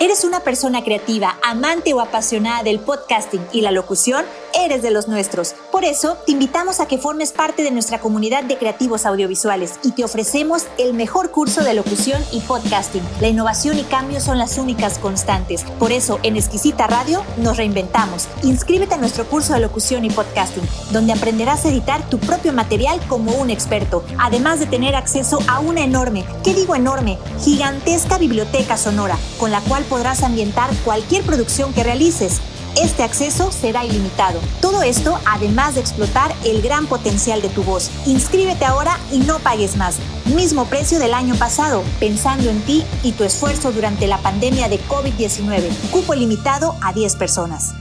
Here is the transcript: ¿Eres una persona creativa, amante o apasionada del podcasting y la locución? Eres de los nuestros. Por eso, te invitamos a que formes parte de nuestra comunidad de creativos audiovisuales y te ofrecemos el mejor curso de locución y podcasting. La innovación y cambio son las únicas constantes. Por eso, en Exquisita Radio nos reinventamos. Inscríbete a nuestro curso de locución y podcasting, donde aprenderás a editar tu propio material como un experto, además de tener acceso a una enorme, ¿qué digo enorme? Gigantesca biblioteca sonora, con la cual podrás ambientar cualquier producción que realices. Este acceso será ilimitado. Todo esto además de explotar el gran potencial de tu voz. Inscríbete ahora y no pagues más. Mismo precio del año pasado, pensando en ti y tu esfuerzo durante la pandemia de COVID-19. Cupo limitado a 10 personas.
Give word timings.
¿Eres 0.00 0.24
una 0.24 0.40
persona 0.40 0.82
creativa, 0.82 1.38
amante 1.42 1.92
o 1.92 2.00
apasionada 2.00 2.62
del 2.62 2.80
podcasting 2.80 3.46
y 3.52 3.60
la 3.60 3.70
locución? 3.70 4.24
Eres 4.54 4.82
de 4.82 4.90
los 4.90 5.08
nuestros. 5.08 5.54
Por 5.70 5.84
eso, 5.84 6.18
te 6.26 6.32
invitamos 6.32 6.80
a 6.80 6.86
que 6.86 6.98
formes 6.98 7.32
parte 7.32 7.62
de 7.62 7.70
nuestra 7.70 8.00
comunidad 8.00 8.44
de 8.44 8.58
creativos 8.58 9.06
audiovisuales 9.06 9.74
y 9.82 9.92
te 9.92 10.04
ofrecemos 10.04 10.64
el 10.78 10.92
mejor 10.92 11.30
curso 11.30 11.62
de 11.64 11.72
locución 11.72 12.22
y 12.32 12.40
podcasting. 12.40 13.02
La 13.20 13.28
innovación 13.28 13.78
y 13.78 13.84
cambio 13.84 14.20
son 14.20 14.38
las 14.38 14.58
únicas 14.58 14.98
constantes. 14.98 15.64
Por 15.78 15.90
eso, 15.90 16.20
en 16.22 16.36
Exquisita 16.36 16.86
Radio 16.86 17.24
nos 17.38 17.56
reinventamos. 17.56 18.28
Inscríbete 18.42 18.94
a 18.94 18.98
nuestro 18.98 19.24
curso 19.24 19.54
de 19.54 19.60
locución 19.60 20.04
y 20.04 20.10
podcasting, 20.10 20.68
donde 20.90 21.14
aprenderás 21.14 21.64
a 21.64 21.70
editar 21.70 22.08
tu 22.10 22.18
propio 22.18 22.52
material 22.52 23.00
como 23.08 23.32
un 23.32 23.48
experto, 23.48 24.04
además 24.18 24.60
de 24.60 24.66
tener 24.66 24.94
acceso 24.94 25.38
a 25.48 25.60
una 25.60 25.82
enorme, 25.82 26.24
¿qué 26.44 26.52
digo 26.52 26.74
enorme? 26.74 27.18
Gigantesca 27.40 28.18
biblioteca 28.18 28.76
sonora, 28.76 29.16
con 29.38 29.50
la 29.50 29.60
cual 29.62 29.84
podrás 29.84 30.22
ambientar 30.22 30.70
cualquier 30.84 31.24
producción 31.24 31.72
que 31.72 31.84
realices. 31.84 32.40
Este 32.76 33.02
acceso 33.02 33.52
será 33.52 33.84
ilimitado. 33.84 34.40
Todo 34.60 34.82
esto 34.82 35.18
además 35.26 35.74
de 35.74 35.82
explotar 35.82 36.34
el 36.44 36.62
gran 36.62 36.86
potencial 36.86 37.42
de 37.42 37.50
tu 37.50 37.62
voz. 37.62 37.90
Inscríbete 38.06 38.64
ahora 38.64 38.98
y 39.10 39.18
no 39.18 39.38
pagues 39.40 39.76
más. 39.76 39.96
Mismo 40.34 40.64
precio 40.64 40.98
del 40.98 41.12
año 41.12 41.34
pasado, 41.34 41.82
pensando 42.00 42.48
en 42.48 42.60
ti 42.62 42.84
y 43.02 43.12
tu 43.12 43.24
esfuerzo 43.24 43.72
durante 43.72 44.06
la 44.06 44.18
pandemia 44.18 44.68
de 44.68 44.80
COVID-19. 44.80 45.68
Cupo 45.90 46.14
limitado 46.14 46.74
a 46.80 46.92
10 46.92 47.16
personas. 47.16 47.74